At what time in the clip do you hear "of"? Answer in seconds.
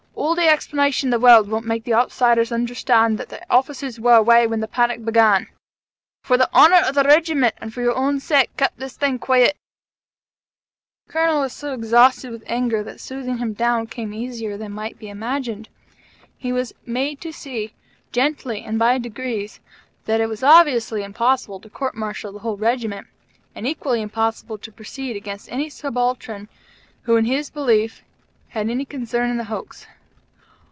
6.77-6.93